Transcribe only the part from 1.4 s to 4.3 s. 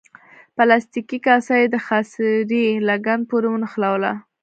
یې د خاصرې لګن پورې ونښلوله.